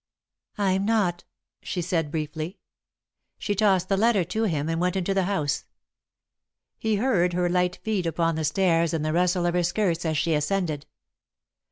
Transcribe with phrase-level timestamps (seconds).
[0.57, 1.25] "I'm not,"
[1.61, 2.57] she said, briefly.
[3.37, 5.65] She tossed the letter to him, and went into the house.
[6.79, 10.17] He heard her light feet upon the stairs and the rustle of her skirts as
[10.17, 10.87] she ascended.